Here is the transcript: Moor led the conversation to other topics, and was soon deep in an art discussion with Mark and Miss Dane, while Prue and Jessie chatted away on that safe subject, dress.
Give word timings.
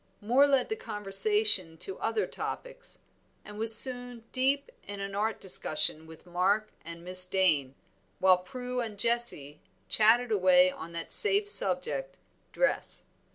Moor 0.19 0.47
led 0.47 0.69
the 0.69 0.75
conversation 0.75 1.77
to 1.77 1.99
other 1.99 2.25
topics, 2.25 3.01
and 3.45 3.59
was 3.59 3.75
soon 3.77 4.23
deep 4.31 4.71
in 4.87 4.99
an 4.99 5.13
art 5.13 5.39
discussion 5.39 6.07
with 6.07 6.25
Mark 6.25 6.71
and 6.83 7.03
Miss 7.05 7.23
Dane, 7.27 7.75
while 8.17 8.39
Prue 8.39 8.81
and 8.81 8.97
Jessie 8.97 9.59
chatted 9.89 10.31
away 10.31 10.71
on 10.71 10.93
that 10.93 11.11
safe 11.11 11.47
subject, 11.49 12.17
dress. 12.51 13.03